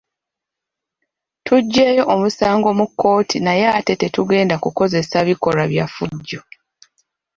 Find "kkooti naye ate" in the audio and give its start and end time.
2.89-3.93